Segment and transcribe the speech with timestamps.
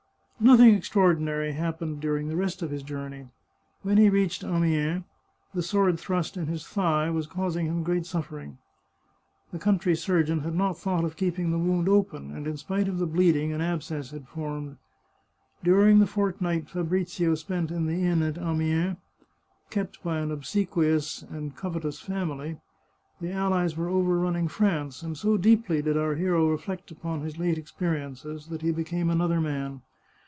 [0.43, 3.27] Nothing extraordinary happened during the rest of his journey.
[3.83, 5.03] When he reached Amiens
[5.53, 8.57] the sword thrust in his thigh was causing him great suffering.
[9.51, 12.97] The country surgeon had not thought of keeping the wound open, and in spite of
[12.97, 14.77] the bleeding, an abscess had formed.
[15.63, 18.97] During the fortnight Fabrizio spent in the inn at Amiens,
[19.69, 22.57] kept by an obsequious and covetous family,
[23.19, 27.59] the allies were overrunning France, and so deeply did our hero reflect upon his late
[27.59, 29.81] experiences that he became another man.